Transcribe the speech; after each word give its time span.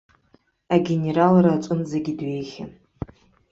Агенералра 0.75 1.51
аҿынӡагьы 1.55 2.13
дҩеихьан? 2.17 2.71